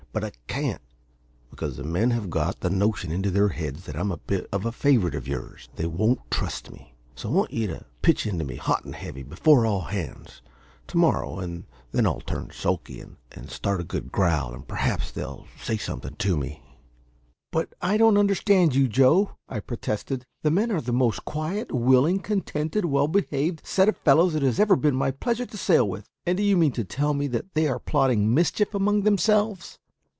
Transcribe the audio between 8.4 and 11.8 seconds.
me, hot and heavy, before all hands, to morrow; and